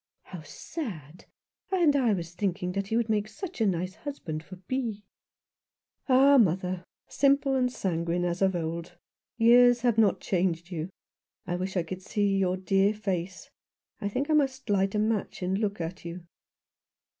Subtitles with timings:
[0.33, 1.25] "How sad!
[1.71, 5.03] And I was thinking that he would make such a nice husband for Bee."
[6.09, 8.97] "Ah, mother, simple and sanguine as of old.
[9.37, 10.89] Years have not changed you.
[11.45, 13.51] I wish I could see your dear face.
[13.99, 16.25] I think I must light a match and look at you."